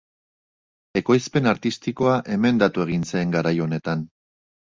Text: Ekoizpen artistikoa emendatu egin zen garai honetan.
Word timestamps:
Ekoizpen 1.01 1.49
artistikoa 1.51 2.15
emendatu 2.37 2.85
egin 2.87 3.07
zen 3.11 3.37
garai 3.37 3.55
honetan. 3.69 4.05